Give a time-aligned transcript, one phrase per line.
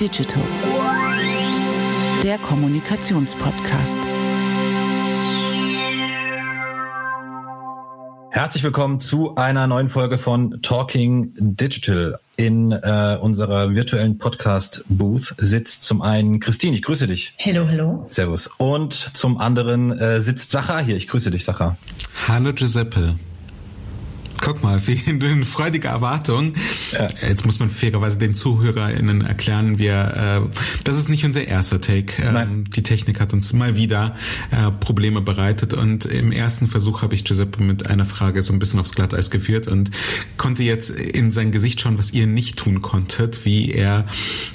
[0.00, 0.42] Digital,
[2.22, 3.98] der Kommunikationspodcast.
[8.30, 12.18] Herzlich willkommen zu einer neuen Folge von Talking Digital.
[12.36, 17.32] In äh, unserer virtuellen Podcast-Booth sitzt zum einen Christine, ich grüße dich.
[17.38, 18.06] Hallo, hallo.
[18.10, 18.48] Servus.
[18.58, 21.78] Und zum anderen äh, sitzt Sacha hier, ich grüße dich, Sacha.
[22.28, 23.14] Hallo Giuseppe.
[24.40, 26.54] Guck mal, wie in freudiger Erwartung.
[26.92, 27.08] Ja.
[27.26, 32.22] Jetzt muss man fairerweise den ZuhörerInnen erklären, wir, äh, das ist nicht unser erster Take.
[32.22, 34.16] Ähm, die Technik hat uns mal wieder
[34.50, 38.58] äh, Probleme bereitet und im ersten Versuch habe ich Giuseppe mit einer Frage so ein
[38.58, 39.90] bisschen aufs Glatteis geführt und
[40.36, 44.06] konnte jetzt in sein Gesicht schauen, was ihr nicht tun konntet, wie er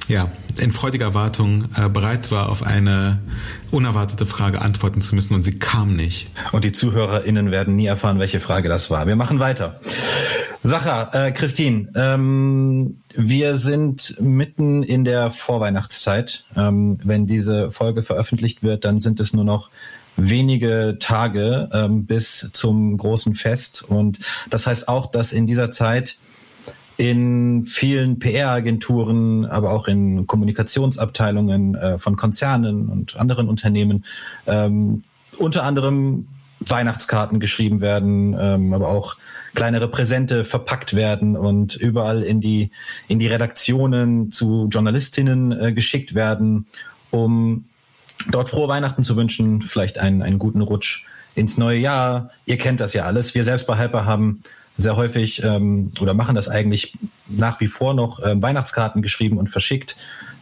[0.07, 3.19] ja in freudiger Erwartung äh, bereit war, auf eine
[3.71, 6.29] unerwartete Frage antworten zu müssen und sie kam nicht.
[6.51, 9.07] Und die ZuhörerInnen werden nie erfahren, welche Frage das war.
[9.07, 9.79] Wir machen weiter.
[10.63, 16.45] Sacha, äh, Christine, ähm, wir sind mitten in der Vorweihnachtszeit.
[16.55, 19.71] Ähm, wenn diese Folge veröffentlicht wird, dann sind es nur noch
[20.17, 23.83] wenige Tage ähm, bis zum großen Fest.
[23.87, 24.19] Und
[24.51, 26.17] das heißt auch, dass in dieser Zeit
[27.01, 34.05] in vielen PR-Agenturen, aber auch in Kommunikationsabteilungen äh, von Konzernen und anderen Unternehmen
[34.45, 35.01] ähm,
[35.39, 36.27] unter anderem
[36.59, 39.17] Weihnachtskarten geschrieben werden, ähm, aber auch
[39.55, 42.69] kleinere Präsente verpackt werden und überall in die
[43.07, 46.67] in die Redaktionen zu Journalistinnen äh, geschickt werden,
[47.09, 47.65] um
[48.29, 52.29] dort frohe Weihnachten zu wünschen, vielleicht einen einen guten Rutsch ins neue Jahr.
[52.45, 53.33] Ihr kennt das ja alles.
[53.33, 54.41] Wir selbst bei Hyper haben
[54.77, 56.93] sehr häufig ähm, oder machen das eigentlich
[57.27, 59.95] nach wie vor noch ähm, Weihnachtskarten geschrieben und verschickt.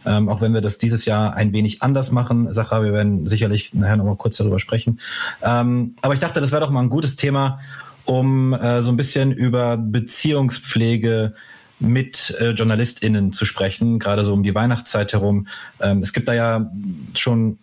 [0.06, 2.52] Ähm, auch wenn wir das dieses Jahr ein wenig anders machen.
[2.54, 4.98] Sacha, wir werden sicherlich nachher noch mal kurz darüber sprechen.
[5.42, 7.60] Ähm, aber ich dachte, das wäre doch mal ein gutes Thema,
[8.06, 11.34] um äh, so ein bisschen über Beziehungspflege
[11.80, 15.46] mit äh, JournalistInnen zu sprechen, gerade so um die Weihnachtszeit herum.
[15.80, 16.70] Ähm, es gibt da ja
[17.14, 17.58] schon,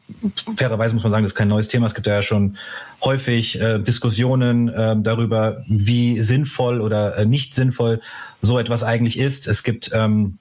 [0.56, 2.58] fairerweise muss man sagen, das ist kein neues Thema, es gibt da ja schon
[3.04, 8.02] häufig äh, Diskussionen äh, darüber, wie sinnvoll oder äh, nicht sinnvoll
[8.42, 9.48] so etwas eigentlich ist.
[9.48, 10.40] Es gibt ähm,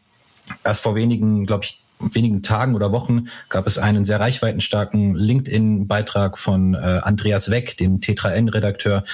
[0.65, 6.39] erst vor wenigen, glaube ich, wenigen Tagen oder Wochen gab es einen sehr reichweitenstarken LinkedIn-Beitrag
[6.39, 9.05] von äh, Andreas Weck, dem Tetra N-Redakteur,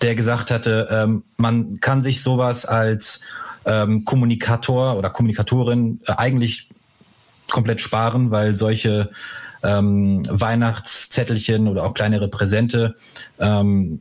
[0.00, 3.22] der gesagt hatte, ähm, man kann sich sowas als
[3.64, 6.68] ähm, Kommunikator oder Kommunikatorin äh, eigentlich
[7.50, 9.10] komplett sparen, weil solche
[9.62, 12.96] ähm, Weihnachtszettelchen oder auch kleinere Präsente
[13.38, 14.00] ähm,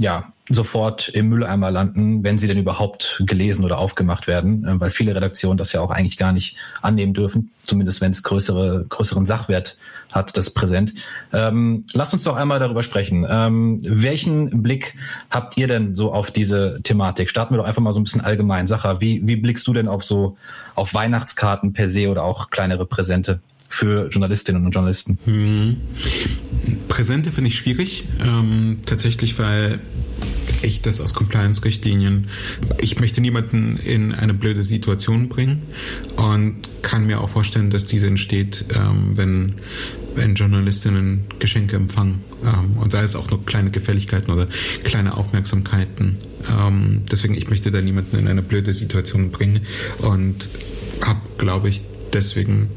[0.00, 4.90] ja sofort im Mülleimer landen, wenn sie denn überhaupt gelesen oder aufgemacht werden, äh, weil
[4.90, 9.24] viele Redaktionen das ja auch eigentlich gar nicht annehmen dürfen, zumindest wenn es größere, größeren
[9.24, 9.76] Sachwert
[10.12, 10.94] hat, das Präsent.
[11.32, 13.24] Ähm, lasst uns doch einmal darüber sprechen.
[13.30, 14.94] Ähm, welchen Blick
[15.30, 17.30] habt ihr denn so auf diese Thematik?
[17.30, 18.66] Starten wir doch einfach mal so ein bisschen allgemein.
[18.66, 20.36] Sacha, wie, wie blickst du denn auf so
[20.74, 23.40] auf Weihnachtskarten per se oder auch kleinere Präsente?
[23.70, 25.18] Für Journalistinnen und Journalisten?
[25.24, 25.76] Hm.
[26.88, 29.80] Präsente finde ich schwierig, ähm, tatsächlich, weil
[30.62, 32.28] ich das aus Compliance-Richtlinien.
[32.78, 35.62] Ich möchte niemanden in eine blöde Situation bringen
[36.16, 39.54] und kann mir auch vorstellen, dass diese entsteht, ähm, wenn,
[40.14, 42.22] wenn Journalistinnen Geschenke empfangen.
[42.44, 44.48] Ähm, und sei es auch nur kleine Gefälligkeiten oder
[44.84, 46.18] kleine Aufmerksamkeiten.
[46.50, 49.62] Ähm, deswegen, ich möchte da niemanden in eine blöde Situation bringen
[49.98, 50.48] und
[51.00, 51.82] habe, glaube ich,
[52.12, 52.68] deswegen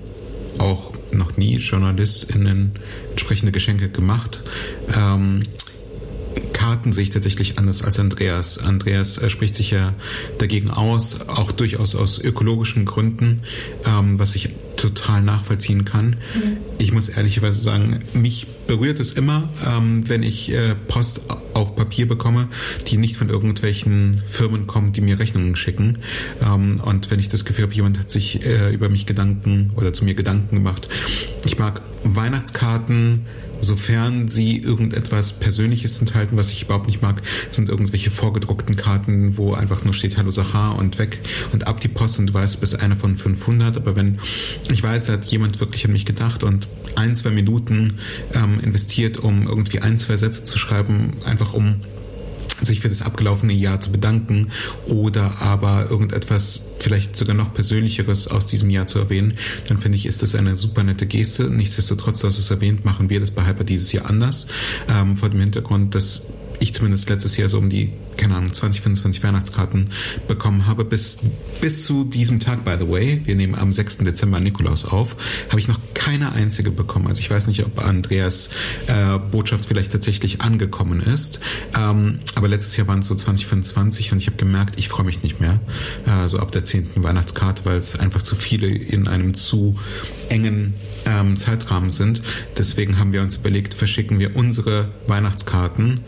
[0.60, 2.72] auch noch nie JournalistInnen
[3.12, 4.42] entsprechende Geschenke gemacht.
[4.96, 5.46] Ähm,
[6.54, 8.58] Karten sehe ich tatsächlich anders als Andreas.
[8.58, 9.94] Andreas äh, spricht sich ja
[10.38, 13.44] dagegen aus, auch durchaus aus ökologischen Gründen,
[13.86, 16.18] ähm, was ich total nachvollziehen kann.
[16.36, 16.58] Mhm.
[16.78, 21.22] Ich muss ehrlicherweise sagen, mich berührt es immer, ähm, wenn ich äh, Post
[21.54, 22.48] auf Papier bekomme,
[22.88, 26.00] die nicht von irgendwelchen Firmen kommt, die mir Rechnungen schicken.
[26.42, 29.94] Ähm, und wenn ich das Gefühl habe, jemand hat sich äh, über mich Gedanken oder
[29.94, 30.88] zu mir Gedanken gemacht.
[31.46, 33.26] Ich mag Weihnachtskarten,
[33.64, 39.54] sofern sie irgendetwas Persönliches enthalten, was ich überhaupt nicht mag, sind irgendwelche vorgedruckten Karten, wo
[39.54, 41.20] einfach nur steht Hallo Sahar und weg
[41.52, 43.78] und ab die Post und du weißt, bist einer von 500.
[43.78, 44.20] Aber wenn
[44.72, 47.98] ich weiß, da hat jemand wirklich an mich gedacht und ein, zwei Minuten
[48.34, 51.82] ähm, investiert, um irgendwie ein, zwei Sätze zu schreiben, einfach um
[52.66, 54.50] sich für das abgelaufene Jahr zu bedanken
[54.88, 59.34] oder aber irgendetwas vielleicht sogar noch persönlicheres aus diesem Jahr zu erwähnen,
[59.68, 61.44] dann finde ich, ist das eine super nette Geste.
[61.44, 64.48] Nichtsdestotrotz, du hast es erwähnt, machen wir das bei Hyper dieses Jahr anders.
[64.90, 66.24] Ähm, vor dem Hintergrund, dass
[66.60, 69.90] ich zumindest letztes Jahr so um die, keine Ahnung, 20, 25 Weihnachtskarten
[70.28, 70.86] bekommen habe.
[70.86, 71.20] Bis,
[71.62, 73.98] bis zu diesem Tag, by the way, wir nehmen am 6.
[74.00, 75.16] Dezember Nikolaus auf,
[75.50, 77.08] habe ich noch keine einzige bekommen.
[77.08, 78.50] Also ich weiß nicht, ob Andreas
[78.88, 81.40] äh, Botschaft vielleicht tatsächlich angekommen ist.
[81.78, 85.06] Ähm, aber letztes Jahr waren es so 20, 25 und ich habe gemerkt, ich freue
[85.06, 85.60] mich nicht mehr.
[86.06, 86.90] Äh, so ab der 10.
[86.96, 89.78] Weihnachtskarte, weil es einfach zu viele in einem zu
[90.30, 90.74] engen
[91.06, 92.22] ähm, Zeitrahmen sind.
[92.58, 96.02] Deswegen haben wir uns überlegt, verschicken wir unsere Weihnachtskarten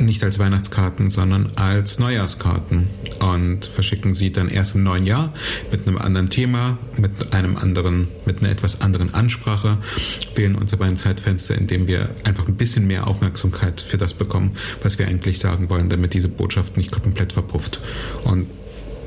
[0.00, 2.88] nicht als Weihnachtskarten, sondern als Neujahrskarten
[3.20, 5.32] und verschicken sie dann erst im neuen Jahr
[5.70, 9.78] mit einem anderen Thema, mit einem anderen, mit einer etwas anderen Ansprache,
[10.34, 14.14] wählen uns aber ein Zeitfenster, in dem wir einfach ein bisschen mehr Aufmerksamkeit für das
[14.14, 17.80] bekommen, was wir eigentlich sagen wollen, damit diese Botschaft nicht komplett verpufft.
[18.24, 18.46] Und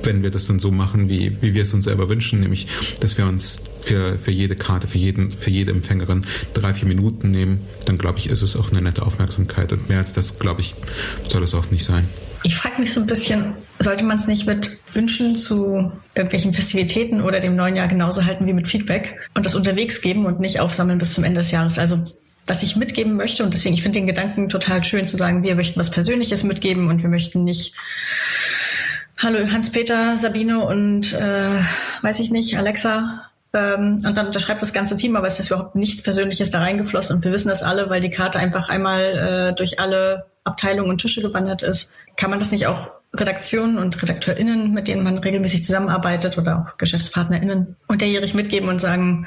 [0.03, 2.67] wenn wir das dann so machen, wie, wie wir es uns selber wünschen, nämlich,
[2.99, 7.31] dass wir uns für, für jede Karte, für, jeden, für jede Empfängerin drei, vier Minuten
[7.31, 9.71] nehmen, dann glaube ich, ist es auch eine nette Aufmerksamkeit.
[9.73, 10.75] Und mehr als das, glaube ich,
[11.27, 12.07] soll es auch nicht sein.
[12.43, 17.21] Ich frage mich so ein bisschen, sollte man es nicht mit Wünschen zu irgendwelchen Festivitäten
[17.21, 20.59] oder dem neuen Jahr genauso halten wie mit Feedback und das unterwegs geben und nicht
[20.59, 21.79] aufsammeln bis zum Ende des Jahres?
[21.79, 22.03] Also
[22.45, 25.55] was ich mitgeben möchte und deswegen, ich finde den Gedanken total schön zu sagen, wir
[25.55, 27.75] möchten was Persönliches mitgeben und wir möchten nicht
[29.19, 31.59] Hallo Hans-Peter, Sabine und äh,
[32.03, 33.23] weiß ich nicht, Alexa.
[33.51, 37.15] Ähm, und dann unterschreibt das ganze Team, aber es ist überhaupt nichts Persönliches da reingeflossen
[37.15, 41.01] und wir wissen das alle, weil die Karte einfach einmal äh, durch alle Abteilungen und
[41.01, 41.93] Tische gewandert ist.
[42.15, 46.77] Kann man das nicht auch Redaktionen und RedakteurInnen, mit denen man regelmäßig zusammenarbeitet oder auch
[46.77, 49.25] GeschäftspartnerInnen unterjährig mitgeben und sagen,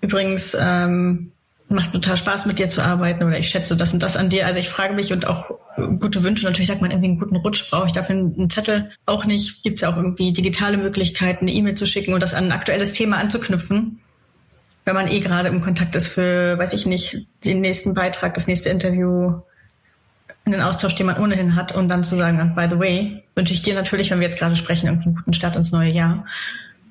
[0.00, 1.32] übrigens, ähm,
[1.68, 4.46] macht total Spaß, mit dir zu arbeiten oder ich schätze das und das an dir.
[4.46, 5.50] Also ich frage mich und auch
[5.98, 6.46] gute Wünsche.
[6.46, 9.62] Natürlich sagt man irgendwie einen guten Rutsch, brauche ich dafür einen Zettel auch nicht.
[9.62, 12.52] Gibt es ja auch irgendwie digitale Möglichkeiten, eine E-Mail zu schicken und das an ein
[12.52, 14.00] aktuelles Thema anzuknüpfen.
[14.84, 18.46] Wenn man eh gerade im Kontakt ist für, weiß ich nicht, den nächsten Beitrag, das
[18.46, 19.42] nächste Interview,
[20.46, 23.60] einen Austausch, den man ohnehin hat und dann zu sagen, by the way, wünsche ich
[23.60, 26.24] dir natürlich, wenn wir jetzt gerade sprechen, irgendwie einen guten Start ins neue Jahr.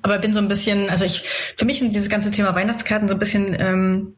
[0.03, 1.23] Aber bin so ein bisschen, also ich,
[1.57, 4.13] für mich sind dieses ganze Thema Weihnachtskarten so ein bisschen ähm,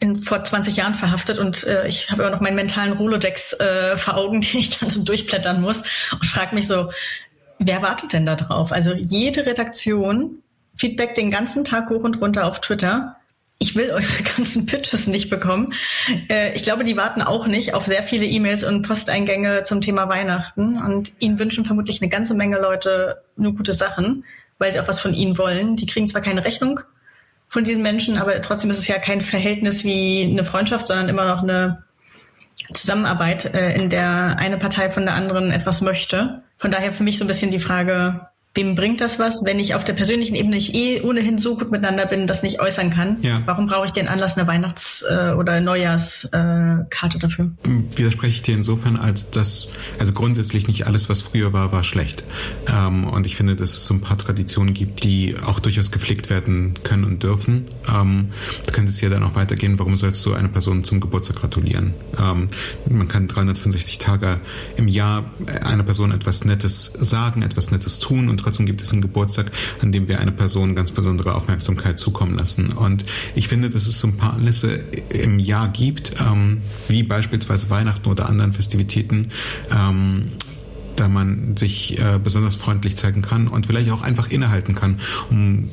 [0.00, 3.96] in, vor 20 Jahren verhaftet und äh, ich habe immer noch meinen mentalen Rolodex äh,
[3.96, 5.82] vor Augen, den ich dann so durchblättern muss
[6.12, 6.90] und frage mich so,
[7.58, 8.72] wer wartet denn da drauf?
[8.72, 10.42] Also jede Redaktion
[10.76, 13.16] Feedback den ganzen Tag hoch und runter auf Twitter.
[13.58, 15.74] Ich will eure ganzen Pitches nicht bekommen.
[16.30, 20.08] Äh, ich glaube, die warten auch nicht auf sehr viele E-Mails und Posteingänge zum Thema
[20.08, 24.24] Weihnachten und ihnen wünschen vermutlich eine ganze Menge Leute nur gute Sachen,
[24.58, 25.76] weil sie auch was von ihnen wollen.
[25.76, 26.80] Die kriegen zwar keine Rechnung,
[27.50, 31.24] von diesen Menschen, aber trotzdem ist es ja kein Verhältnis wie eine Freundschaft, sondern immer
[31.24, 31.82] noch eine
[32.72, 36.42] Zusammenarbeit, äh, in der eine Partei von der anderen etwas möchte.
[36.56, 39.74] Von daher für mich so ein bisschen die Frage, wem bringt das was, wenn ich
[39.74, 43.18] auf der persönlichen Ebene ich eh ohnehin so gut miteinander bin, das nicht äußern kann?
[43.22, 43.42] Ja.
[43.46, 47.52] Warum brauche ich den Anlass einer Weihnachts- äh, oder Neujahrskarte äh, dafür?
[47.94, 49.68] Widerspreche ich dir insofern, als dass,
[50.00, 52.24] also grundsätzlich nicht alles, was früher war, war schlecht.
[52.66, 56.28] Ähm, und ich finde, dass es so ein paar Traditionen gibt, die auch durchaus gepflegt
[56.28, 57.66] werden können und dürfen.
[57.88, 58.30] Ähm,
[58.66, 61.94] da könnte es ja dann auch weitergehen, warum sollst du einer Person zum Geburtstag gratulieren?
[62.18, 62.48] Ähm,
[62.88, 64.40] man kann 365 Tage
[64.76, 65.30] im Jahr
[65.62, 69.50] einer Person etwas Nettes sagen, etwas Nettes tun und trotzdem gibt es einen Geburtstag,
[69.80, 72.72] an dem wir eine Person ganz besondere Aufmerksamkeit zukommen lassen.
[72.72, 73.04] Und
[73.34, 78.08] ich finde, dass es so ein paar Anlässe im Jahr gibt, ähm, wie beispielsweise Weihnachten
[78.08, 79.30] oder anderen Festivitäten,
[79.70, 80.32] ähm,
[80.96, 85.00] da man sich äh, besonders freundlich zeigen kann und vielleicht auch einfach innehalten kann,
[85.30, 85.70] um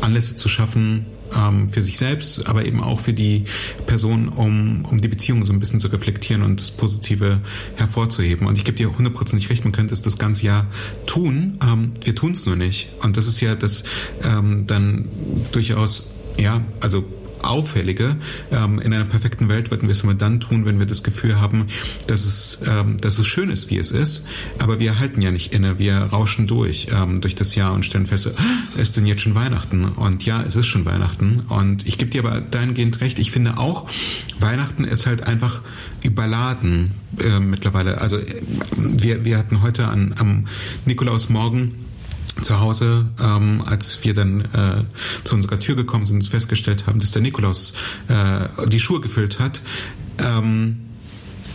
[0.00, 3.44] Anlässe zu schaffen, ähm, für sich selbst, aber eben auch für die
[3.86, 7.40] Person, um, um die Beziehung so ein bisschen zu reflektieren und das Positive
[7.76, 8.46] hervorzuheben.
[8.46, 10.66] Und ich gebe dir hundertprozentig recht, man könnte es das ganze Jahr
[11.06, 11.58] tun.
[11.62, 12.88] Ähm, wir tun es nur nicht.
[13.02, 13.84] Und das ist ja das
[14.22, 15.08] ähm, dann
[15.52, 17.04] durchaus, ja, also
[17.44, 18.16] Auffällige.
[18.50, 21.40] Ähm, in einer perfekten Welt würden wir es immer dann tun, wenn wir das Gefühl
[21.40, 21.66] haben,
[22.06, 24.24] dass es, ähm, dass es schön ist, wie es ist.
[24.58, 25.78] Aber wir halten ja nicht inne.
[25.78, 29.34] Wir rauschen durch, ähm, durch das Jahr und stellen fest, ah, ist denn jetzt schon
[29.34, 29.84] Weihnachten?
[29.84, 31.40] Und ja, es ist schon Weihnachten.
[31.48, 33.18] Und ich gebe dir aber dahingehend recht.
[33.18, 33.88] Ich finde auch,
[34.38, 35.62] Weihnachten ist halt einfach
[36.02, 38.00] überladen äh, mittlerweile.
[38.00, 38.42] Also äh,
[38.76, 40.46] wir, wir hatten heute an, am
[40.86, 41.91] Nikolausmorgen
[42.40, 44.84] zu Hause, ähm, als wir dann äh,
[45.24, 47.74] zu unserer Tür gekommen sind und festgestellt haben, dass der Nikolaus
[48.08, 49.60] äh, die Schuhe gefüllt hat.
[50.18, 50.78] Ähm,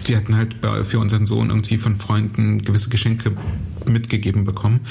[0.08, 0.56] die hatten halt
[0.86, 3.34] für unseren Sohn irgendwie von Freunden gewisse Geschenke
[3.86, 4.82] mitgegeben bekommen.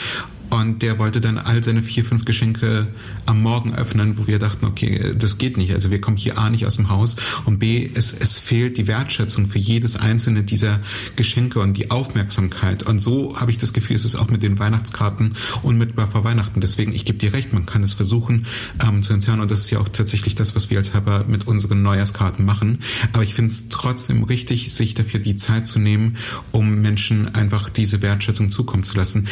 [0.51, 2.89] Und der wollte dann all seine vier, fünf Geschenke
[3.27, 5.73] am Morgen öffnen, wo wir dachten, okay, das geht nicht.
[5.73, 8.87] Also wir kommen hier A nicht aus dem Haus und B, es, es fehlt die
[8.87, 10.81] Wertschätzung für jedes einzelne dieser
[11.17, 12.85] Geschenke und die Aufmerksamkeit.
[12.85, 16.61] Und so habe ich das Gefühl, es ist auch mit den Weihnachtskarten unmittelbar vor Weihnachten.
[16.61, 18.47] Deswegen, ich gebe dir recht, man kann es versuchen
[18.87, 21.47] ähm, zu entzerren und das ist ja auch tatsächlich das, was wir als Hyper mit
[21.47, 22.81] unseren Neujahrskarten machen.
[23.13, 26.17] Aber ich finde es trotzdem richtig, sich dafür die Zeit zu nehmen,
[26.53, 29.29] um Menschen einfach diese Wertschätzung zukommen zu lassen.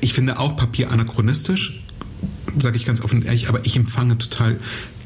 [0.00, 1.82] Ich finde auch Papier anachronistisch,
[2.58, 4.58] sage ich ganz offen und ehrlich, aber ich empfange total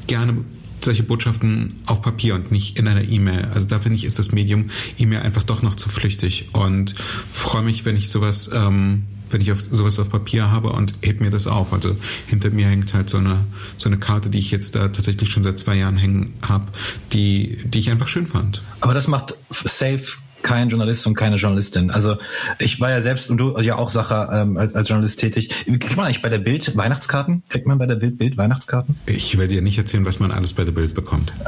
[0.05, 0.45] gerne
[0.83, 3.49] solche Botschaften auf Papier und nicht in einer E-Mail.
[3.53, 6.95] Also da finde ich, ist das Medium E-Mail einfach doch noch zu flüchtig und
[7.31, 11.21] freue mich, wenn ich sowas, ähm, wenn ich auf, sowas auf Papier habe und heb
[11.21, 11.71] mir das auf.
[11.73, 11.95] Also
[12.27, 13.45] hinter mir hängt halt so eine,
[13.77, 16.67] so eine Karte, die ich jetzt da tatsächlich schon seit zwei Jahren hängen habe,
[17.13, 18.61] die, die ich einfach schön fand.
[18.79, 21.91] Aber das macht safe kein Journalist und keine Journalistin.
[21.91, 22.17] Also
[22.59, 25.49] ich war ja selbst und du ja auch Sacher ähm, als, als Journalist tätig.
[25.65, 27.43] Kriegt man eigentlich bei der Bild Weihnachtskarten?
[27.49, 28.97] Kriegt man bei der Bild Bild Weihnachtskarten?
[29.05, 31.33] Ich werde dir nicht erzählen, was man alles bei der Bild bekommt.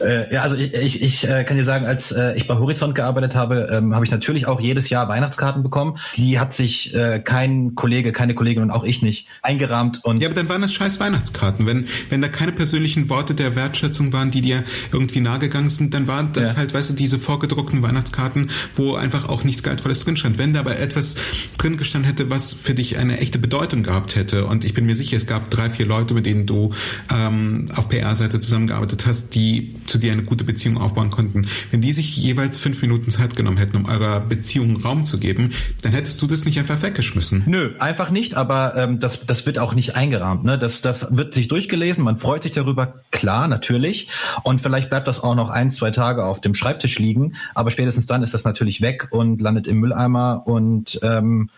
[0.00, 2.94] Äh, ja, also ich, ich, ich äh, kann dir sagen, als äh, ich bei Horizont
[2.94, 5.98] gearbeitet habe, ähm, habe ich natürlich auch jedes Jahr Weihnachtskarten bekommen.
[6.16, 10.04] Die hat sich äh, kein Kollege, keine Kollegin und auch ich nicht eingerahmt.
[10.04, 11.66] Und ja, aber dann waren das scheiß Weihnachtskarten.
[11.66, 16.06] Wenn, wenn da keine persönlichen Worte der Wertschätzung waren, die dir irgendwie nahegegangen sind, dann
[16.06, 16.58] waren das ja.
[16.58, 20.38] halt, weißt du, diese vorgedruckten Weihnachtskarten, wo einfach auch nichts Gehaltvolles drin stand.
[20.38, 21.16] Wenn da aber etwas
[21.58, 24.96] drin gestanden hätte, was für dich eine echte Bedeutung gehabt hätte, und ich bin mir
[24.96, 26.72] sicher, es gab drei, vier Leute, mit denen du
[27.12, 29.53] ähm, auf PR-Seite zusammengearbeitet hast, die
[29.86, 33.56] zu dir eine gute Beziehung aufbauen konnten, wenn die sich jeweils fünf Minuten Zeit genommen
[33.56, 37.44] hätten, um eurer Beziehung Raum zu geben, dann hättest du das nicht einfach weggeschmissen.
[37.46, 40.44] Nö, einfach nicht, aber ähm, das, das wird auch nicht eingerahmt.
[40.44, 40.58] Ne?
[40.58, 44.08] Das, das wird sich durchgelesen, man freut sich darüber, klar, natürlich.
[44.42, 48.06] Und vielleicht bleibt das auch noch ein, zwei Tage auf dem Schreibtisch liegen, aber spätestens
[48.06, 51.50] dann ist das natürlich weg und landet im Mülleimer und ähm,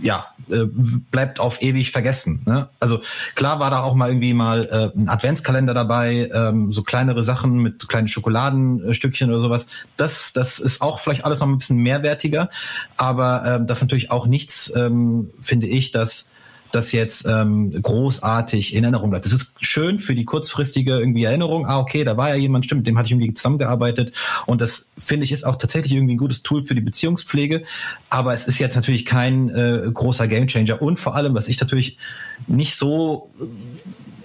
[0.00, 0.66] ja, äh,
[1.10, 2.42] bleibt auf ewig vergessen.
[2.46, 2.68] Ne?
[2.78, 3.00] Also
[3.34, 7.58] klar war da auch mal irgendwie mal äh, ein Adventskalender dabei, ähm, so kleinere Sachen
[7.58, 9.66] mit kleinen Schokoladenstückchen oder sowas.
[9.96, 12.50] Das, das ist auch vielleicht alles noch ein bisschen mehrwertiger,
[12.96, 16.29] aber äh, das ist natürlich auch nichts, ähm, finde ich, dass
[16.72, 19.26] das jetzt ähm, großartig in Erinnerung bleibt.
[19.26, 21.66] Das ist schön für die kurzfristige irgendwie Erinnerung.
[21.66, 24.14] Ah, okay, da war ja jemand, stimmt, mit dem hatte ich irgendwie zusammengearbeitet.
[24.46, 27.64] Und das finde ich ist auch tatsächlich irgendwie ein gutes Tool für die Beziehungspflege.
[28.08, 30.80] Aber es ist jetzt natürlich kein äh, großer Gamechanger.
[30.80, 31.98] Und vor allem, was ich natürlich
[32.46, 33.30] nicht so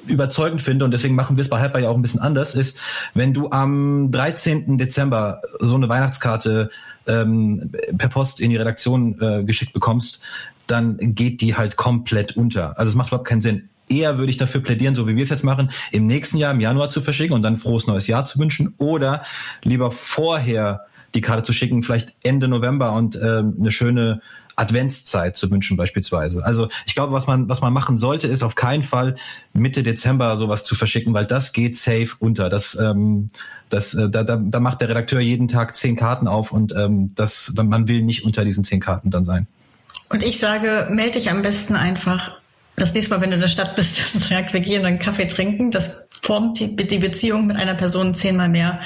[0.07, 2.77] überzeugend finde, und deswegen machen wir es bei Hyper ja auch ein bisschen anders, ist,
[3.13, 4.77] wenn du am 13.
[4.77, 6.69] Dezember so eine Weihnachtskarte
[7.07, 10.19] ähm, per Post in die Redaktion äh, geschickt bekommst,
[10.67, 12.77] dann geht die halt komplett unter.
[12.79, 13.69] Also es macht überhaupt keinen Sinn.
[13.87, 16.59] Eher würde ich dafür plädieren, so wie wir es jetzt machen, im nächsten Jahr, im
[16.59, 19.23] Januar zu verschicken und dann frohes neues Jahr zu wünschen oder
[19.63, 24.21] lieber vorher die Karte zu schicken, vielleicht Ende November und äh, eine schöne
[24.55, 26.43] Adventszeit zu wünschen beispielsweise.
[26.45, 29.15] Also ich glaube, was man was man machen sollte, ist auf keinen Fall
[29.53, 32.49] Mitte Dezember sowas zu verschicken, weil das geht safe unter.
[32.49, 33.29] Das ähm,
[33.69, 37.11] das äh, da, da, da macht der Redakteur jeden Tag zehn Karten auf und ähm,
[37.15, 39.47] das man will nicht unter diesen zehn Karten dann sein.
[40.09, 42.37] Und ich sage, melde dich am besten einfach
[42.75, 45.27] das nächste Mal, wenn du in der Stadt bist und sagst, wir gehen dann Kaffee
[45.27, 45.71] trinken.
[45.71, 48.81] Das formt die, die Beziehung mit einer Person zehnmal mehr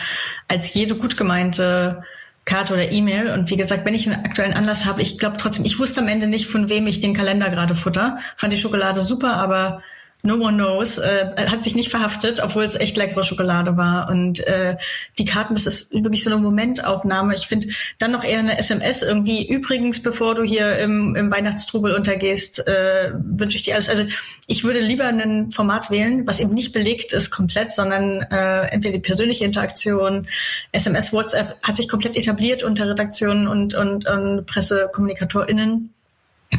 [0.48, 2.04] als jede gut gemeinte
[2.46, 3.32] Karte oder E-Mail.
[3.32, 6.08] Und wie gesagt, wenn ich einen aktuellen Anlass habe, ich glaube trotzdem, ich wusste am
[6.08, 8.20] Ende nicht, von wem ich den Kalender gerade futter.
[8.36, 9.82] Fand die Schokolade super, aber
[10.22, 14.10] No One Knows, äh, hat sich nicht verhaftet, obwohl es echt leckere Schokolade war.
[14.10, 14.76] Und äh,
[15.18, 17.36] die Karten, das ist wirklich so eine Momentaufnahme.
[17.36, 19.48] Ich finde dann noch eher eine SMS irgendwie.
[19.48, 23.88] Übrigens, bevor du hier im, im Weihnachtstrubel untergehst, äh, wünsche ich dir alles.
[23.88, 24.04] Also
[24.48, 28.96] ich würde lieber ein Format wählen, was eben nicht belegt ist komplett, sondern äh, entweder
[28.96, 30.28] die persönliche Interaktion,
[30.74, 35.94] SMS, WhatsApp hat sich komplett etabliert unter Redaktionen und, und, und PressekommunikatorInnen.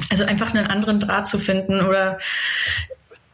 [0.09, 2.19] Also einfach einen anderen Draht zu finden oder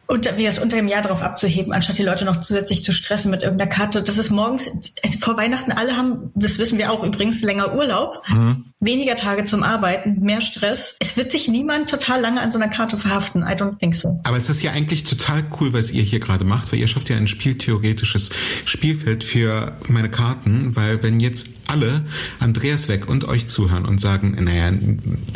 [0.07, 3.29] unter, wie das unter dem Jahr darauf abzuheben, anstatt die Leute noch zusätzlich zu stressen
[3.29, 4.01] mit irgendeiner Karte.
[4.01, 4.69] Das ist morgens,
[5.03, 8.65] also vor Weihnachten, alle haben, das wissen wir auch übrigens, länger Urlaub, mhm.
[8.79, 10.95] weniger Tage zum Arbeiten, mehr Stress.
[10.99, 13.43] Es wird sich niemand total lange an so einer Karte verhaften.
[13.43, 14.21] I don't think so.
[14.23, 17.09] Aber es ist ja eigentlich total cool, was ihr hier gerade macht, weil ihr schafft
[17.09, 18.29] ja ein spieltheoretisches
[18.65, 22.05] Spielfeld für meine Karten, weil wenn jetzt alle
[22.39, 24.71] Andreas weg und euch zuhören und sagen, naja,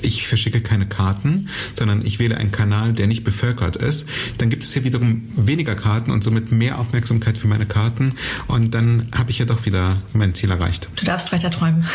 [0.02, 4.61] ich verschicke keine Karten, sondern ich wähle einen Kanal, der nicht bevölkert ist, dann gibt
[4.62, 8.14] gibt es hier wiederum weniger Karten und somit mehr Aufmerksamkeit für meine Karten.
[8.48, 10.88] Und dann habe ich ja doch wieder mein Ziel erreicht.
[10.98, 11.88] Du darfst weiter träumen.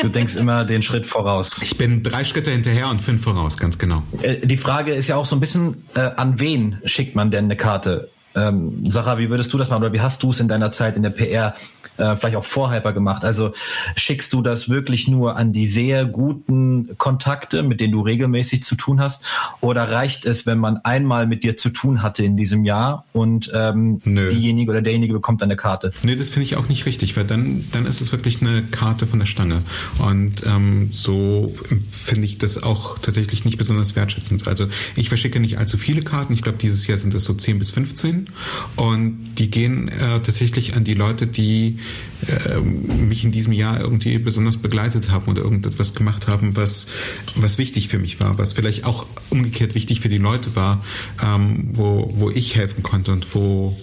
[0.00, 1.60] Du denkst immer den Schritt voraus.
[1.60, 4.04] Ich bin drei Schritte hinterher und fünf voraus, ganz genau.
[4.22, 7.44] Äh, die Frage ist ja auch so ein bisschen, äh, an wen schickt man denn
[7.44, 8.08] eine Karte?
[8.38, 10.96] Ähm, Sarah, wie würdest du das machen oder wie hast du es in deiner Zeit
[10.96, 11.54] in der PR
[11.96, 13.24] äh, vielleicht auch vor Hyper gemacht?
[13.24, 13.52] Also
[13.96, 18.76] schickst du das wirklich nur an die sehr guten Kontakte, mit denen du regelmäßig zu
[18.76, 19.24] tun hast?
[19.60, 23.50] Oder reicht es, wenn man einmal mit dir zu tun hatte in diesem Jahr und
[23.54, 25.90] ähm, diejenige oder derjenige bekommt eine Karte?
[26.02, 29.06] Nee, das finde ich auch nicht richtig, weil dann, dann ist es wirklich eine Karte
[29.06, 29.62] von der Stange.
[29.98, 31.46] Und ähm, so
[31.90, 34.46] finde ich das auch tatsächlich nicht besonders wertschätzend.
[34.46, 36.32] Also ich verschicke nicht allzu viele Karten.
[36.32, 38.27] Ich glaube, dieses Jahr sind es so 10 bis 15.
[38.76, 41.78] Und die gehen äh, tatsächlich an die Leute, die
[42.26, 46.86] äh, mich in diesem Jahr irgendwie besonders begleitet haben oder irgendetwas gemacht haben, was,
[47.34, 50.84] was wichtig für mich war, was vielleicht auch umgekehrt wichtig für die Leute war,
[51.22, 53.76] ähm, wo, wo ich helfen konnte und wo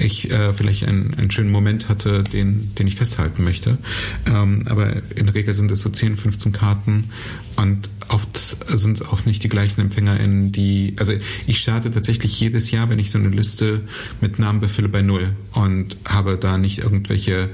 [0.00, 3.78] ich äh, vielleicht einen, einen schönen Moment hatte, den, den ich festhalten möchte.
[4.26, 7.10] Ähm, aber in der Regel sind es so 10, 15 Karten
[7.56, 11.12] und oft sind es auch nicht die gleichen Empfänger in die, also
[11.46, 13.82] ich starte tatsächlich jedes Jahr, wenn ich so eine Liste
[14.20, 17.50] mit Namen befülle, bei Null und habe da nicht irgendwelche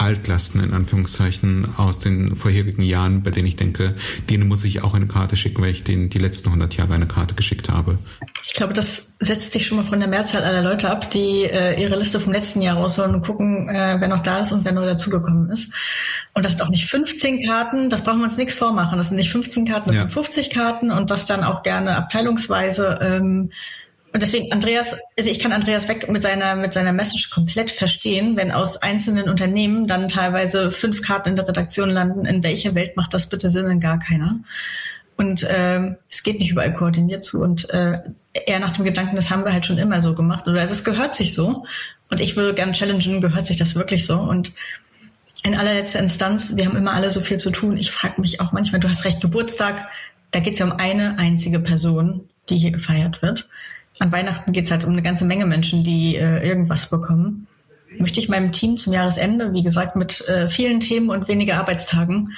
[0.00, 3.94] Altlasten in Anführungszeichen aus den vorherigen Jahren, bei denen ich denke,
[4.30, 7.06] denen muss ich auch eine Karte schicken, weil ich denen die letzten 100 Jahre eine
[7.06, 7.98] Karte geschickt habe.
[8.46, 11.80] Ich glaube, das setzt sich schon mal von der Mehrzahl aller Leute ab, die äh,
[11.80, 14.72] ihre Liste vom letzten Jahr rausholen und gucken, äh, wer noch da ist und wer
[14.72, 15.72] neu dazugekommen ist.
[16.32, 18.96] Und das sind auch nicht 15 Karten, das brauchen wir uns nichts vormachen.
[18.96, 20.02] Das sind nicht 15 Karten, das ja.
[20.02, 22.98] sind 50 Karten und das dann auch gerne abteilungsweise.
[23.02, 23.50] Ähm,
[24.12, 28.36] und deswegen, Andreas, also ich kann Andreas Weg mit seiner, mit seiner Message komplett verstehen,
[28.36, 32.26] wenn aus einzelnen Unternehmen dann teilweise fünf Karten in der Redaktion landen.
[32.26, 33.66] In welcher Welt macht das bitte Sinn?
[33.66, 34.40] In gar keiner.
[35.16, 37.40] Und ähm, es geht nicht überall koordiniert zu.
[37.40, 37.98] Und äh,
[38.32, 40.48] eher nach dem Gedanken, das haben wir halt schon immer so gemacht.
[40.48, 41.64] Oder das gehört sich so.
[42.10, 44.18] Und ich würde gerne challengen, gehört sich das wirklich so?
[44.18, 44.52] Und
[45.44, 47.76] in allerletzter Instanz, wir haben immer alle so viel zu tun.
[47.76, 49.86] Ich frage mich auch manchmal, du hast recht, Geburtstag,
[50.32, 53.48] da geht es ja um eine einzige Person, die hier gefeiert wird
[54.00, 57.46] an Weihnachten geht es halt um eine ganze Menge Menschen, die äh, irgendwas bekommen.
[57.98, 62.36] Möchte ich meinem Team zum Jahresende, wie gesagt, mit äh, vielen Themen und weniger Arbeitstagen,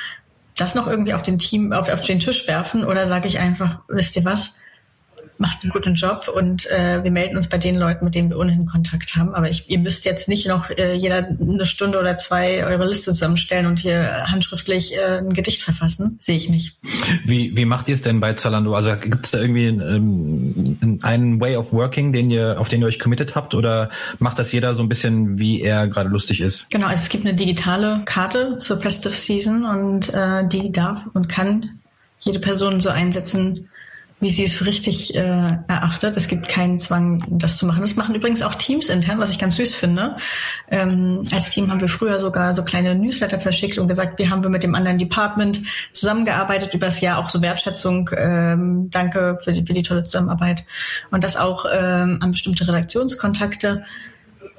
[0.56, 3.80] das noch irgendwie auf den Team, auf, auf den Tisch werfen oder sage ich einfach,
[3.88, 4.58] wisst ihr was?
[5.42, 8.38] Macht einen guten Job und äh, wir melden uns bei den Leuten, mit denen wir
[8.38, 9.34] ohnehin Kontakt haben.
[9.34, 13.10] Aber ich, ihr müsst jetzt nicht noch äh, jeder eine Stunde oder zwei eure Liste
[13.10, 16.18] zusammenstellen und hier handschriftlich äh, ein Gedicht verfassen.
[16.22, 16.78] Sehe ich nicht.
[17.24, 18.74] Wie, wie macht ihr es denn bei Zalando?
[18.74, 22.86] Also gibt es da irgendwie ähm, einen Way of Working, den ihr, auf den ihr
[22.86, 26.70] euch committed habt oder macht das jeder so ein bisschen, wie er gerade lustig ist?
[26.70, 31.28] Genau, also es gibt eine digitale Karte zur Festive Season und äh, die darf und
[31.28, 31.68] kann
[32.20, 33.68] jede Person so einsetzen,
[34.22, 36.16] wie sie es für richtig äh, erachtet.
[36.16, 37.82] Es gibt keinen Zwang, das zu machen.
[37.82, 40.16] Das machen übrigens auch Teams intern, was ich ganz süß finde.
[40.70, 44.44] Ähm, als Team haben wir früher sogar so kleine Newsletter verschickt und gesagt, wie haben
[44.44, 45.62] wir mit dem anderen Department
[45.92, 50.64] zusammengearbeitet übers Jahr, auch so Wertschätzung, ähm, danke für die, für die tolle Zusammenarbeit.
[51.10, 53.84] Und das auch ähm, an bestimmte Redaktionskontakte.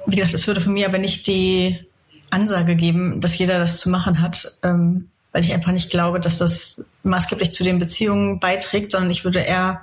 [0.06, 1.78] Wie gesagt, es würde von mir aber nicht die
[2.28, 4.46] Ansage geben, dass jeder das zu machen hat.
[4.62, 9.24] Ähm, weil ich einfach nicht glaube, dass das maßgeblich zu den Beziehungen beiträgt, sondern ich
[9.24, 9.80] würde eher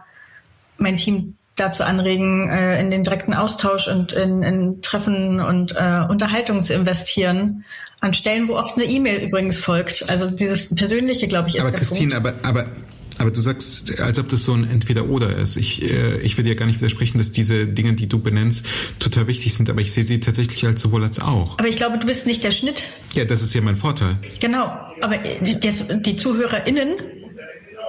[0.77, 6.05] mein Team dazu anregen, äh, in den direkten Austausch und in, in Treffen und äh,
[6.07, 7.65] Unterhaltung zu investieren,
[7.99, 10.09] an Stellen, wo oft eine E-Mail übrigens folgt.
[10.09, 12.45] Also dieses Persönliche, glaube ich, ist aber Christine, Punkt.
[12.45, 12.69] Aber, aber
[13.21, 15.55] aber du sagst, als ob das so ein Entweder-Oder ist.
[15.55, 18.65] Ich, äh, ich will dir gar nicht widersprechen, dass diese Dinge, die du benennst,
[18.99, 21.59] total wichtig sind, aber ich sehe sie tatsächlich als sowohl als auch.
[21.59, 22.83] Aber ich glaube, du bist nicht der Schnitt.
[23.13, 24.17] Ja, das ist ja mein Vorteil.
[24.39, 27.20] Genau, aber die, die ZuhörerInnen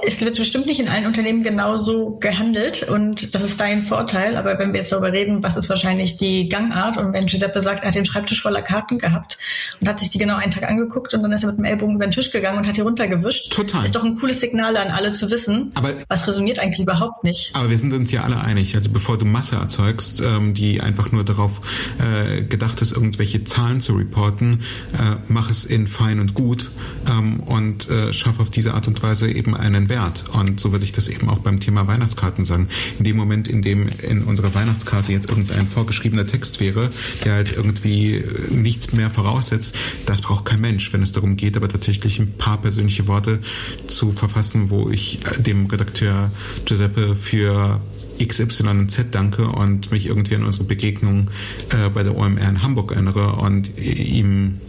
[0.04, 4.36] es wird bestimmt nicht in allen Unternehmen genauso gehandelt und das ist dein Vorteil.
[4.36, 7.84] Aber wenn wir jetzt darüber reden, was ist wahrscheinlich die Gangart und wenn Giuseppe sagt,
[7.84, 9.38] er hat den Schreibtisch voller Karten gehabt
[9.80, 11.94] und hat sich die genau einen Tag angeguckt und dann ist er mit dem Ellbogen
[11.96, 13.52] über den Tisch gegangen und hat die runtergewischt.
[13.52, 13.84] Total.
[13.84, 15.70] Ist doch ein cooles Signal an alle zu wissen.
[15.74, 17.52] Aber was resoniert eigentlich überhaupt nicht?
[17.54, 18.74] Aber wir sind uns ja alle einig.
[18.74, 21.60] Also bevor du Masse erzeugst, ähm, die einfach nur darauf
[22.00, 24.62] äh, gedacht ist, irgendwelche Zahlen zu reporten,
[24.94, 26.70] äh, mach es in fein und gut
[27.08, 30.24] ähm, und äh, schaff auf diese Art und Weise eben einen Wert.
[30.33, 32.68] Und so würde ich das eben auch beim Thema Weihnachtskarten sagen.
[32.98, 36.88] In dem Moment, in dem in unserer Weihnachtskarte jetzt irgendein vorgeschriebener Text wäre,
[37.24, 39.76] der halt irgendwie nichts mehr voraussetzt,
[40.07, 43.40] das braucht kein Mensch, wenn es darum geht, aber tatsächlich ein paar persönliche Worte
[43.87, 46.31] zu verfassen, wo ich dem Redakteur
[46.64, 47.81] Giuseppe für
[48.18, 51.28] XY und Z danke und mich irgendwie an unsere Begegnung
[51.70, 54.61] äh, bei der OMR in Hamburg erinnere und ihm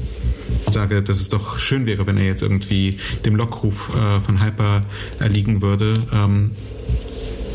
[0.72, 4.86] sage, dass es doch schön wäre, wenn er jetzt irgendwie dem Lockruf äh, von Hyper
[5.20, 5.94] erliegen würde.
[6.14, 6.52] Ähm,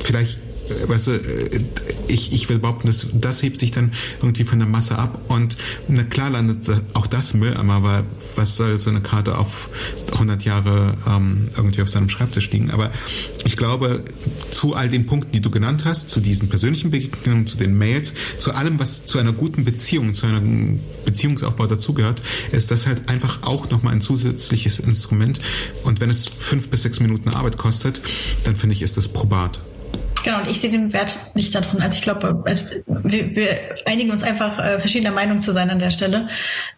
[0.00, 0.38] vielleicht
[0.86, 1.60] weißt du, äh,
[2.08, 5.56] ich, ich will behaupten, das, das hebt sich dann irgendwie von der Masse ab und
[5.88, 8.04] na klar landet auch das Mülleimer, aber
[8.36, 9.68] was soll so eine Karte auf
[10.12, 12.70] 100 Jahre ähm, irgendwie auf seinem Schreibtisch liegen?
[12.70, 12.90] Aber
[13.44, 14.04] ich glaube,
[14.50, 18.14] zu all den Punkten, die du genannt hast, zu diesen persönlichen Begegnungen, zu den Mails,
[18.38, 23.42] zu allem, was zu einer guten Beziehung, zu einem Beziehungsaufbau dazugehört, ist das halt einfach
[23.42, 25.40] auch nochmal ein zusätzliches Instrument.
[25.84, 28.00] Und wenn es fünf bis sechs Minuten Arbeit kostet,
[28.44, 29.60] dann finde ich, ist das probat.
[30.24, 31.80] Genau, und ich sehe den Wert nicht darin.
[31.80, 35.78] Also ich glaube, also wir, wir, einigen uns einfach äh, verschiedener Meinung zu sein an
[35.78, 36.28] der Stelle.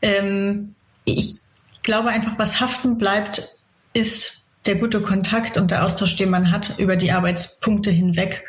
[0.03, 0.75] Ähm,
[1.05, 1.37] ich
[1.83, 3.49] glaube einfach, was haften bleibt,
[3.93, 8.45] ist der gute Kontakt und der Austausch, den man hat über die Arbeitspunkte hinweg.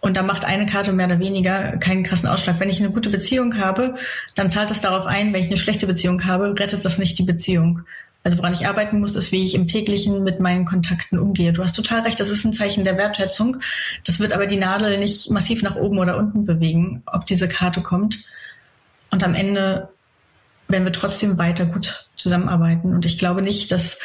[0.00, 2.60] Und da macht eine Karte mehr oder weniger keinen krassen Ausschlag.
[2.60, 3.96] Wenn ich eine gute Beziehung habe,
[4.36, 5.32] dann zahlt das darauf ein.
[5.32, 7.80] Wenn ich eine schlechte Beziehung habe, rettet das nicht die Beziehung.
[8.28, 11.54] Also woran ich arbeiten muss, ist, wie ich im täglichen mit meinen Kontakten umgehe.
[11.54, 13.56] Du hast total recht, das ist ein Zeichen der Wertschätzung.
[14.04, 17.80] Das wird aber die Nadel nicht massiv nach oben oder unten bewegen, ob diese Karte
[17.80, 18.18] kommt.
[19.10, 19.88] Und am Ende
[20.68, 22.92] werden wir trotzdem weiter gut zusammenarbeiten.
[22.92, 23.98] Und ich glaube nicht, dass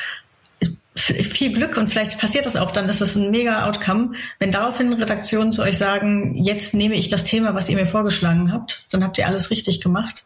[0.95, 4.13] viel Glück und vielleicht passiert das auch, dann ist es ein mega Outcome.
[4.39, 8.53] Wenn daraufhin Redaktionen zu euch sagen, jetzt nehme ich das Thema, was ihr mir vorgeschlagen
[8.53, 10.23] habt, dann habt ihr alles richtig gemacht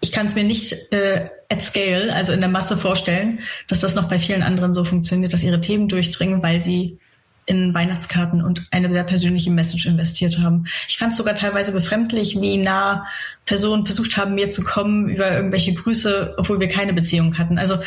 [0.00, 3.94] ich kann es mir nicht äh, at scale, also in der Masse vorstellen, dass das
[3.94, 6.98] noch bei vielen anderen so funktioniert, dass ihre Themen durchdringen, weil sie
[7.46, 10.66] in Weihnachtskarten und eine sehr persönliche Message investiert haben.
[10.88, 13.06] Ich fand es sogar teilweise befremdlich, wie nah
[13.46, 17.56] Personen versucht haben, mir zu kommen über irgendwelche Grüße, obwohl wir keine Beziehung hatten.
[17.56, 17.78] Also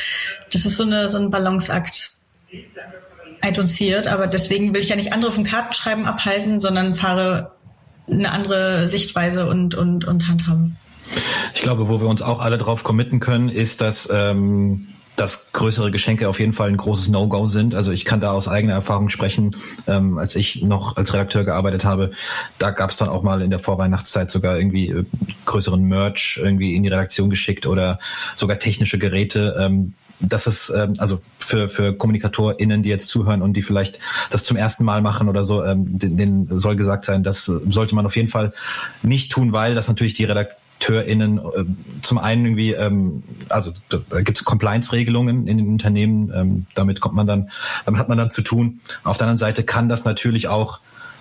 [0.52, 2.10] das ist so, eine, so ein Balanceakt.
[2.52, 6.96] I don't see it, aber deswegen will ich ja nicht andere vom Kartenschreiben abhalten, sondern
[6.96, 7.52] fahre
[8.10, 10.78] eine andere Sichtweise und, und, und handhaben.
[11.54, 14.88] Ich glaube, wo wir uns auch alle drauf committen können, ist, dass ähm,
[15.20, 17.76] dass größere Geschenke auf jeden Fall ein großes No-Go sind.
[17.76, 19.56] Also ich kann da aus eigener Erfahrung sprechen.
[19.86, 22.12] Ähm, als ich noch als Redakteur gearbeitet habe,
[22.58, 25.04] da gab es dann auch mal in der Vorweihnachtszeit sogar irgendwie äh,
[25.46, 28.00] größeren Merch irgendwie in die Redaktion geschickt oder
[28.38, 29.58] sogar technische Geräte.
[29.60, 34.00] Ähm, das ist ähm, also für für KommunikatorInnen, die jetzt zuhören und die vielleicht
[34.32, 38.06] das zum ersten Mal machen oder so, ähm, denen soll gesagt sein, das sollte man
[38.06, 38.54] auf jeden Fall
[39.02, 41.66] nicht tun, weil das natürlich die Redaktion AkteurInnen äh,
[42.02, 47.02] zum einen irgendwie, ähm, also da, da gibt es Compliance-Regelungen in den Unternehmen, ähm, damit
[47.02, 47.50] kommt man dann,
[47.86, 48.80] damit hat man dann zu tun.
[49.04, 50.80] Auf der anderen Seite kann das natürlich auch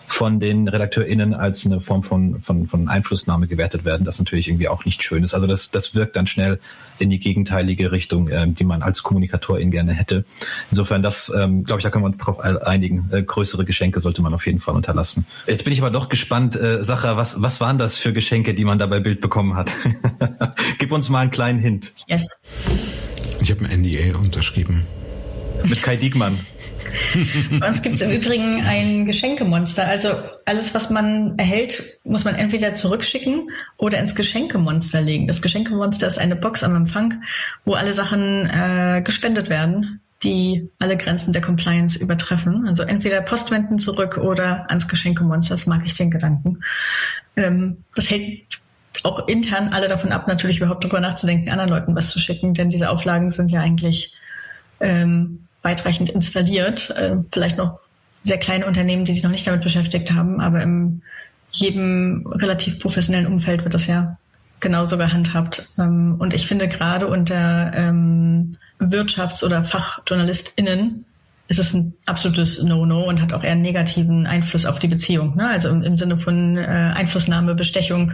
[0.08, 4.68] von den RedakteurInnen als eine Form von, von, von Einflussnahme gewertet werden, das natürlich irgendwie
[4.68, 5.34] auch nicht schön ist.
[5.34, 6.58] Also das, das wirkt dann schnell
[6.98, 10.24] in die gegenteilige Richtung, äh, die man als Kommunikatorin gerne hätte.
[10.70, 13.08] Insofern, das, ähm, glaube ich, da können wir uns darauf einigen.
[13.12, 15.26] Äh, größere Geschenke sollte man auf jeden Fall unterlassen.
[15.46, 18.64] Jetzt bin ich aber doch gespannt, äh, Sacha, was, was waren das für Geschenke, die
[18.64, 19.72] man da bei Bild bekommen hat?
[20.78, 21.92] Gib uns mal einen kleinen Hint.
[22.06, 22.38] Yes.
[23.40, 24.86] Ich habe ein NDA unterschrieben.
[25.64, 26.38] Mit Kai Diekmann.
[27.60, 29.86] Bei uns gibt es im Übrigen ein Geschenkemonster.
[29.86, 30.10] Also
[30.44, 35.26] alles, was man erhält, muss man entweder zurückschicken oder ins Geschenkemonster legen.
[35.26, 37.22] Das Geschenkemonster ist eine Box am Empfang,
[37.64, 42.66] wo alle Sachen äh, gespendet werden, die alle Grenzen der Compliance übertreffen.
[42.66, 45.54] Also entweder Postwenden zurück oder ans Geschenkemonster.
[45.54, 46.60] Das mag ich den Gedanken.
[47.36, 48.42] Ähm, das hält
[49.04, 52.70] auch intern alle davon ab, natürlich überhaupt darüber nachzudenken, anderen Leuten was zu schicken, denn
[52.70, 54.14] diese Auflagen sind ja eigentlich
[54.80, 56.90] ähm, weitreichend installiert.
[56.90, 57.80] Äh, vielleicht noch
[58.24, 61.02] sehr kleine Unternehmen, die sich noch nicht damit beschäftigt haben, aber in
[61.52, 64.18] jedem relativ professionellen Umfeld wird das ja
[64.60, 65.70] genauso gehandhabt.
[65.78, 71.04] Ähm, und ich finde gerade unter ähm, Wirtschafts- oder FachjournalistInnen
[71.48, 75.34] ist es ein absolutes No-No und hat auch eher einen negativen Einfluss auf die Beziehung.
[75.34, 75.48] Ne?
[75.48, 78.12] Also im, im, Sinne von äh, Einflussnahme, Bestechung,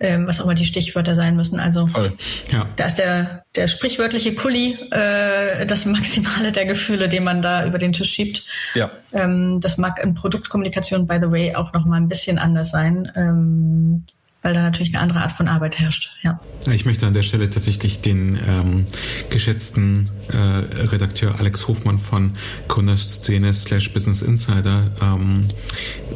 [0.00, 1.60] ähm, was auch immer die Stichwörter sein müssen.
[1.60, 2.16] Also Voll.
[2.50, 2.66] Ja.
[2.76, 7.76] da ist der, der sprichwörtliche Kuli äh, das Maximale der Gefühle, den man da über
[7.76, 8.44] den Tisch schiebt.
[8.74, 8.90] Ja.
[9.12, 13.12] Ähm, das mag in Produktkommunikation, by the way, auch noch mal ein bisschen anders sein.
[13.14, 14.04] Ähm,
[14.42, 16.14] weil da natürlich eine andere Art von Arbeit herrscht.
[16.22, 16.40] Ja.
[16.70, 18.86] Ich möchte an der Stelle tatsächlich den ähm,
[19.30, 22.32] geschätzten äh, Redakteur Alex Hofmann von
[22.68, 25.46] Gründerszene slash Business Insider ähm,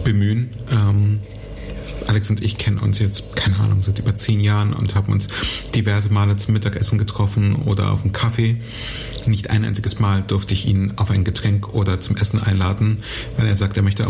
[0.05, 0.51] bemühen.
[0.73, 1.21] Ähm,
[2.09, 5.29] Alex und ich kennen uns jetzt, keine Ahnung, seit über zehn Jahren und haben uns
[5.75, 8.61] diverse Male zum Mittagessen getroffen oder auf einen Kaffee.
[9.27, 12.99] Nicht ein einziges Mal durfte ich ihn auf ein Getränk oder zum Essen einladen,
[13.37, 14.07] weil er sagt, er möchte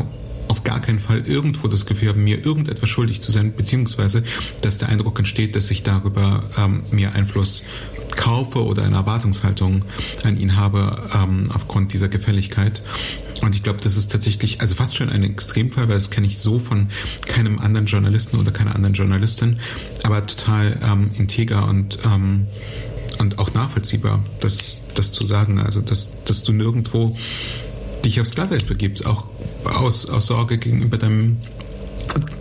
[0.49, 4.23] auf gar keinen Fall irgendwo das Gefühl haben, mir irgendetwas schuldig zu sein, beziehungsweise
[4.63, 7.65] dass der Eindruck entsteht, dass ich darüber ähm, mir Einfluss
[8.15, 9.85] kaufe oder eine Erwartungshaltung
[10.25, 12.83] an ihn habe ähm, aufgrund dieser Gefälligkeit.
[13.43, 16.39] Und ich glaube, das ist tatsächlich, also fast schon ein Extremfall, weil das kenne ich
[16.39, 16.89] so von
[17.27, 19.59] keinem anderen Journalisten oder keiner anderen Journalistin,
[20.03, 22.47] aber total ähm, integer und ähm,
[23.19, 25.59] und auch nachvollziehbar, das, das zu sagen.
[25.59, 27.17] Also, dass, dass du nirgendwo
[28.07, 29.25] dich aufs Glatteis begibst, auch
[29.65, 31.39] aus, aus Sorge gegenüber deinem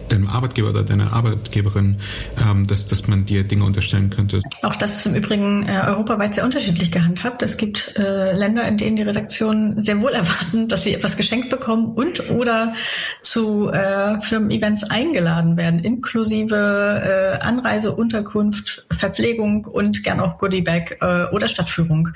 [0.10, 1.98] deinem Arbeitgeber oder deiner Arbeitgeberin,
[2.40, 4.42] ähm, dass, dass man dir Dinge unterstellen könnte.
[4.64, 7.42] Auch das ist im Übrigen äh, europaweit sehr unterschiedlich gehandhabt.
[7.42, 11.50] Es gibt äh, Länder, in denen die Redaktionen sehr wohl erwarten, dass sie etwas geschenkt
[11.50, 12.74] bekommen und oder
[13.22, 21.26] zu äh, Firmen-Events eingeladen werden, inklusive äh, Anreise, Unterkunft, Verpflegung und gern auch Goodiebag äh,
[21.34, 22.10] oder Stadtführung.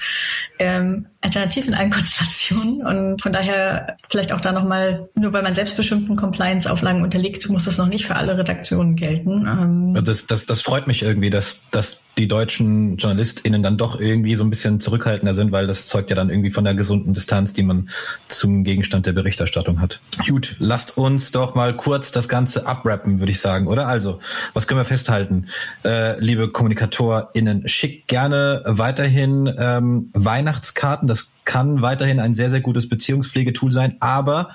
[0.60, 5.54] Ähm, alternativ in allen Konstellationen und von daher vielleicht auch da nochmal, nur weil man
[5.54, 9.48] selbstbestimmten Compliance-Auflagen unterliegt, muss das noch nicht für alle Redaktionen gelten.
[9.48, 14.36] Ähm das, das, das freut mich irgendwie, dass, dass die deutschen JournalistInnen dann doch irgendwie
[14.36, 17.54] so ein bisschen zurückhaltender sind, weil das zeugt ja dann irgendwie von der gesunden Distanz,
[17.54, 17.90] die man
[18.28, 20.02] zum Gegenstand der Berichterstattung hat.
[20.28, 23.88] Gut, lasst uns doch mal kurz das Ganze abrappen, würde ich sagen, oder?
[23.88, 24.20] Also,
[24.54, 25.46] was können wir festhalten?
[25.86, 31.08] Äh, liebe KommunikatorInnen, schickt gerne weiterhin ähm, Weihnachtskarten.
[31.08, 34.50] Das kann weiterhin ein sehr, sehr gutes Beziehungspflegetool sein, aber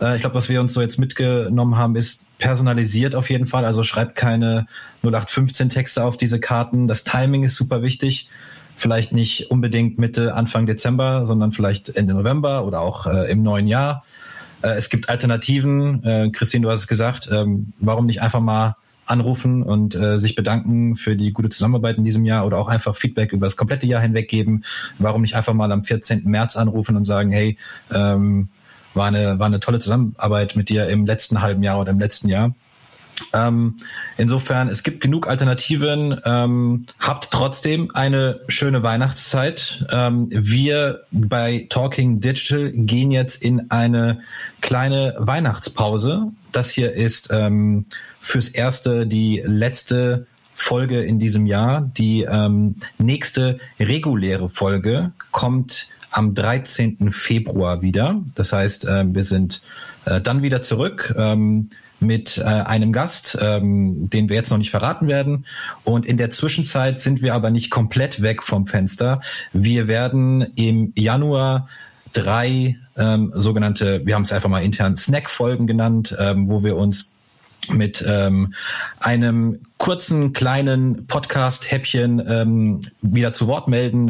[0.00, 3.64] äh, ich glaube, was wir uns so jetzt mitgenommen haben, ist personalisiert auf jeden Fall.
[3.64, 4.66] Also schreibt keine
[5.02, 6.88] 0815 Texte auf diese Karten.
[6.88, 8.28] Das Timing ist super wichtig.
[8.76, 13.66] Vielleicht nicht unbedingt Mitte, Anfang Dezember, sondern vielleicht Ende November oder auch äh, im neuen
[13.66, 14.04] Jahr.
[14.62, 16.04] Äh, es gibt Alternativen.
[16.04, 17.28] Äh, Christine, du hast es gesagt.
[17.32, 22.04] Ähm, warum nicht einfach mal anrufen und äh, sich bedanken für die gute Zusammenarbeit in
[22.04, 24.62] diesem Jahr oder auch einfach Feedback über das komplette Jahr hinweg geben.
[24.98, 26.24] Warum nicht einfach mal am 14.
[26.24, 27.56] März anrufen und sagen, hey,
[27.92, 28.48] ähm,
[28.96, 32.28] war eine, war eine tolle Zusammenarbeit mit dir im letzten halben Jahr oder im letzten
[32.28, 32.54] Jahr.
[33.32, 33.76] Ähm,
[34.16, 36.20] insofern, es gibt genug Alternativen.
[36.24, 39.86] Ähm, habt trotzdem eine schöne Weihnachtszeit.
[39.90, 44.20] Ähm, wir bei Talking Digital gehen jetzt in eine
[44.60, 46.32] kleine Weihnachtspause.
[46.52, 47.86] Das hier ist ähm,
[48.20, 51.82] fürs Erste die letzte Folge in diesem Jahr.
[51.96, 57.12] Die ähm, nächste reguläre Folge kommt am 13.
[57.12, 58.22] Februar wieder.
[58.34, 59.62] Das heißt, äh, wir sind
[60.06, 61.68] äh, dann wieder zurück ähm,
[62.00, 65.44] mit äh, einem Gast, ähm, den wir jetzt noch nicht verraten werden.
[65.84, 69.20] Und in der Zwischenzeit sind wir aber nicht komplett weg vom Fenster.
[69.52, 71.68] Wir werden im Januar
[72.14, 77.15] drei ähm, sogenannte, wir haben es einfach mal intern Snack-Folgen genannt, ähm, wo wir uns
[77.70, 78.54] mit ähm,
[78.98, 84.06] einem kurzen kleinen Podcast-Häppchen ähm, wieder zu Wort melden,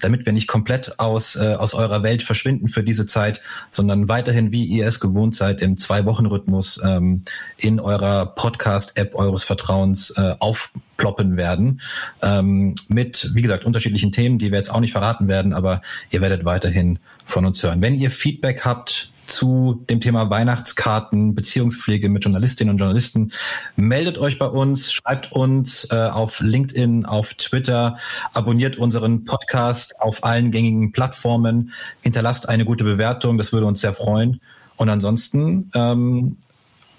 [0.00, 4.52] damit wir nicht komplett aus, äh, aus eurer Welt verschwinden für diese Zeit, sondern weiterhin,
[4.52, 7.22] wie ihr es gewohnt seid, im Zwei-Wochen-Rhythmus ähm,
[7.56, 11.80] in eurer Podcast-App eures Vertrauens äh, aufploppen werden.
[12.22, 16.20] Ähm, mit, wie gesagt, unterschiedlichen Themen, die wir jetzt auch nicht verraten werden, aber ihr
[16.20, 17.82] werdet weiterhin von uns hören.
[17.82, 23.32] Wenn ihr Feedback habt, zu dem Thema Weihnachtskarten, Beziehungspflege mit Journalistinnen und Journalisten.
[23.76, 27.98] Meldet euch bei uns, schreibt uns äh, auf LinkedIn, auf Twitter,
[28.32, 33.94] abonniert unseren Podcast auf allen gängigen Plattformen, hinterlasst eine gute Bewertung, das würde uns sehr
[33.94, 34.40] freuen.
[34.76, 36.36] Und ansonsten ähm,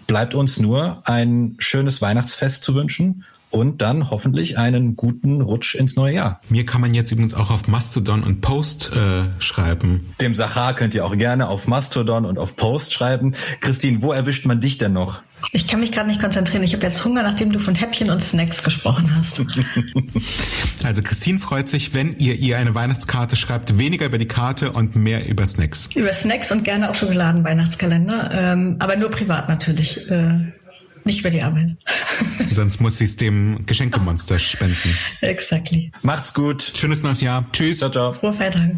[0.07, 5.95] bleibt uns nur ein schönes Weihnachtsfest zu wünschen und dann hoffentlich einen guten Rutsch ins
[5.95, 6.41] neue Jahr.
[6.49, 10.13] Mir kann man jetzt übrigens auch auf Mastodon und Post äh, schreiben.
[10.19, 13.33] Dem Sachar könnt ihr auch gerne auf Mastodon und auf Post schreiben.
[13.61, 15.21] Christine, wo erwischt man dich denn noch?
[15.53, 16.63] Ich kann mich gerade nicht konzentrieren.
[16.63, 19.41] Ich habe jetzt Hunger, nachdem du von Häppchen und Snacks gesprochen hast.
[20.83, 24.97] also Christine freut sich, wenn ihr ihr eine Weihnachtskarte schreibt, weniger über die Karte und
[24.97, 25.89] mehr über Snacks.
[25.95, 30.09] Über Snacks und gerne auch Schokoladen-Weihnachtskalender, ähm, aber nur privat natürlich.
[30.11, 30.51] Äh,
[31.05, 31.75] nicht über die Arbeit.
[32.51, 34.97] Sonst muss sie es dem Geschenkemonster spenden.
[35.21, 35.91] Exactly.
[36.01, 36.71] Macht's gut.
[36.75, 37.45] Schönes neues Jahr.
[37.51, 37.79] Tschüss.
[37.79, 38.11] Ciao, ciao.
[38.11, 38.77] Frohe Feiertage.